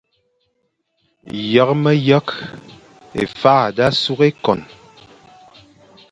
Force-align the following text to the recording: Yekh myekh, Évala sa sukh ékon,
Yekh 1.51 1.73
myekh, 1.83 2.33
Évala 3.21 3.87
sa 3.91 3.97
sukh 4.01 4.25
ékon, 4.29 4.61